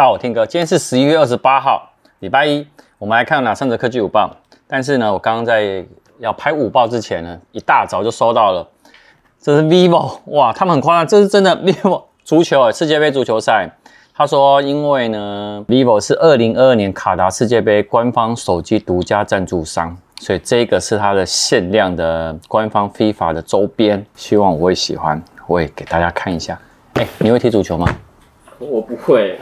[0.00, 1.90] 大家好，我天哥，今天是十一月二十八号，
[2.20, 2.66] 礼拜一，
[2.96, 4.34] 我们来看哪三则科技午报。
[4.66, 5.84] 但是呢，我刚刚在
[6.20, 8.66] 要拍午报之前呢，一大早就收到了，
[9.38, 13.68] 这是 vivo，哇，他们很夸张，这是真的 vivo 足球，世界杯足球赛。
[14.14, 26.58] 他说，因为呢，vivo 是二零二二年卡达世界杯官方手机独家赞助商，所以这个是它的限量的官方 FIFA 的周边，希望我会喜欢，我也给大家看一下。
[26.94, 27.86] 哎，你会踢足球吗？
[28.58, 29.38] 我不会。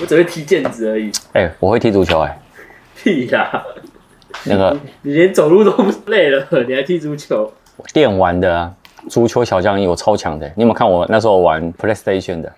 [0.00, 1.10] 我只会踢毽子而已。
[1.32, 2.38] 哎、欸，我会踢足球哎、欸。
[3.00, 3.64] 屁呀！
[4.44, 7.52] 那个你，你连走路都不累了，你还踢足球？
[7.92, 8.74] 电玩的啊，
[9.08, 10.46] 足球小将一，我超强的。
[10.56, 12.52] 你有没有看我那时候玩 PlayStation 的？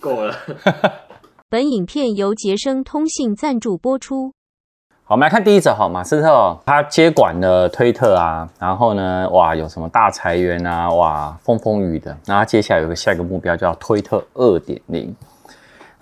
[0.00, 0.34] 够了。
[1.50, 4.32] 本影片由杰生通信赞助播出。
[5.04, 5.74] 好，我们来看第一则。
[5.74, 12.16] 好，马斯特他接管了推特啊，然后呢，哇，有什么大裁员啊，哇，风风雨的。
[12.26, 15.14] 那他接下来有个下一个目标叫推特二点零。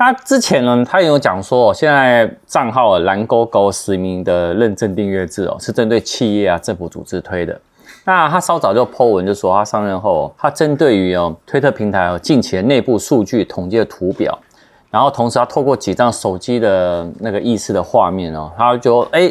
[0.00, 7.60] 那之前呢，他也有讲说，现在账号蓝勾勾实名的认证订阅制哦，是针对企业啊、政府组织推的。
[8.04, 14.38] 那他稍早就 po 文就说，他上任后，他针对于哦推特平台哦近期的内部数据统计的图表，
[14.88, 19.30] 然后同时他透过几张手机的那个意识的画面哦，他就哎，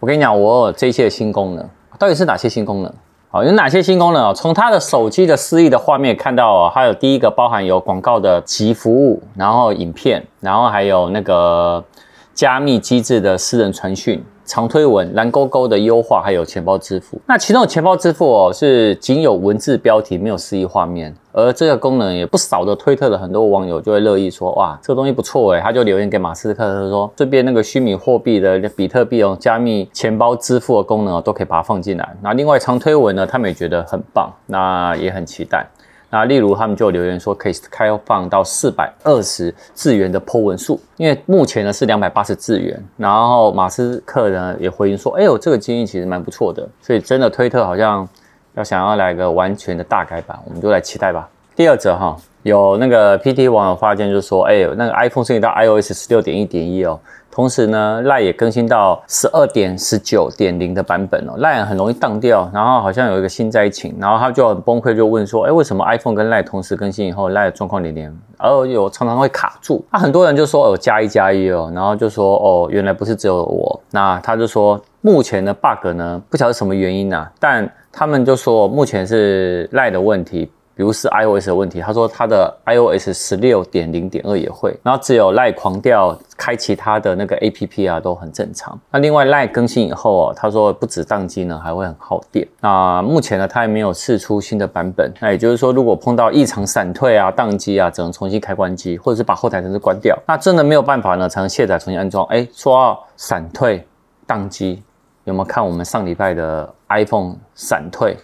[0.00, 1.68] 我跟你讲，我有这些新功能，
[1.98, 2.90] 到底是哪些新功能？
[3.30, 4.32] 好，有哪些新功能哦？
[4.34, 11.84] 从他的手机的示意的画面看到哦，还有第一个包含有广告的集服务，然后影片，然后还有那个
[12.32, 14.24] 加密机制的私人传讯。
[14.48, 17.20] 长推文蓝勾勾的优化，还有钱包支付。
[17.26, 21.14] 那其中的钱包支付哦，是仅有文字标题，没有示意画面。
[21.32, 32.16] 而这个功能也不少的推特的很多网友就会乐意说，哇，这个东西不错诶，他就留言给马斯克他说，这边那个虚拟货币的比特币哦，加密钱包支付的功能哦，都可以把它放进来。
[32.22, 35.66] 那另外长推文呢，他们也觉得很棒，那也很期待。
[36.10, 42.82] 那例如他们就留言说，可以开放到四百二十字元的 po 文数，因为目前呢是两百八十字元。
[42.96, 46.66] 然后马斯克呢也回应说，哎呦，这个建议其实蛮不错的。
[46.80, 48.08] 所以真的推特好像
[48.54, 51.28] 要想要来个完全的大改版，我们就来期待吧。
[51.54, 52.16] 第二则哈，
[52.48, 56.98] 有那个 PT 网友发现就是说，哎，那个 iPhone 升级到 iOS 十六点一点一哦。
[57.30, 69.84] 同时呢，LINE 也更新到十二点十九点零的版本哦，LINE 很容易当掉，然后好像有一个新灾情，然后他就很崩溃，就问说，哎，为什么 iPhone 跟 LINE 同时更新以后，LINE 状况连连，而有常常会卡住？
[69.92, 80.50] 那很多人就说，哦，加一加一哦，然后就说，哦，原来不是只有我，那他就说，目前的 bug 呢，不晓得什么原因啊，但他们就说，目前是 LINE 的问题。
[80.78, 88.78] 比如是 iOS 的问题，他说他的 iOS 十六点零点二也会，然后只有 LINE 狂掉开其他的那个 APP 啊都很正常。
[88.92, 92.46] 那另外 LINE 更新以后哦，他说不止宕机呢，还会很耗电。
[92.60, 95.12] 那目前呢，他还没有试出新的版本。
[95.20, 100.16] 那也就是说，如果碰到异常闪退啊、宕机啊，只能重新开关机，或者是把后台程式关掉。
[100.28, 102.24] 那真的没有办法呢，才能卸载重新安装。
[102.26, 103.84] 哎，说到闪退、
[104.28, 104.80] 宕机，
[105.24, 108.16] 有没有看我们上礼拜的 iPhone 闪退、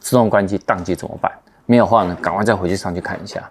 [0.00, 1.32] 自动关机、宕机怎么办？
[1.66, 3.42] 没有话呢，赶快再回去上去看一下。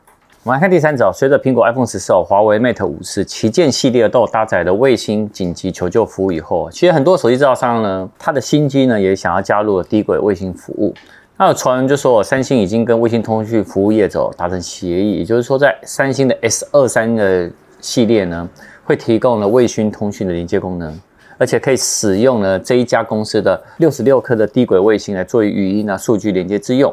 [0.43, 10.93] 我们来看第三则，随着苹果 iPhone 十四、华为 Mate 五十旗舰系列都有搭载的卫星紧急求救服务以后，其实很多手机制造商呢，它的新机呢也想要加入了低轨卫星服务。
[11.37, 17.49] 那有传闻就说，三星已经跟卫星通讯服务业者达成协议，也就是说，在三星的 S 二三的
[17.79, 18.49] 系列呢，
[18.83, 20.99] 会提供了卫星通讯的连接功能，
[21.37, 26.91] 而且可以使用了这一家公司的六十六颗的低轨卫星来作为语音啊数据连接之用。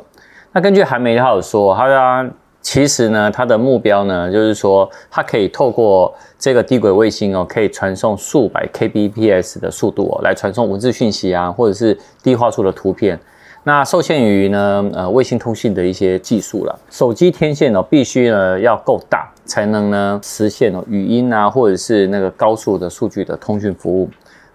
[0.52, 13.18] 那根据韩媒他有说，他说其实呢，他的目标呢，就是说它可以透过这个低轨卫星哦，可以传送数百 Kbps 的速度哦，来传送文字讯息啊，或者是低画素的图片。
[13.64, 24.08] 那受限于呢，呃，卫星通信的一些技术了，手机天线哦，必须呢要够大，才能呢实现哦语音啊，或者是那个高速的数据的通讯服务。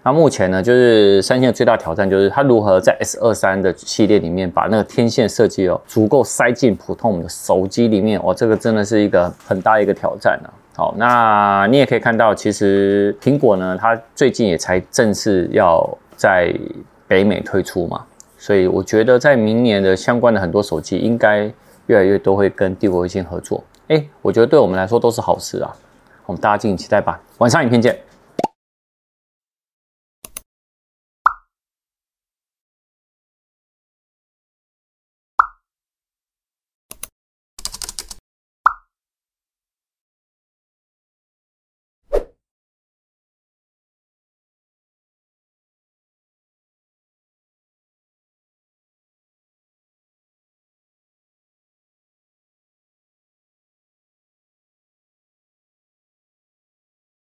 [0.06, 10.52] 那目前呢，就是三星的最大挑战就是它如何在 S 二三的系列里面把那个天线设计哦足够塞进普通我们的手机里面哦，这个真的是一个很大一个挑战啊。
[10.76, 16.54] 好，那你也可以看到，其实苹果呢，它最近也才正式要在
[17.08, 18.04] 北美推出嘛，
[18.36, 21.50] 所以我觉得在明年的相关的很多手机应该
[21.86, 23.64] 越来越多会跟帝国卫星合作。
[23.88, 25.74] 哎，我觉得对我们来说都是好事啊，
[26.26, 27.18] 我们大家敬请期待吧。
[27.38, 27.98] 晚上影片见。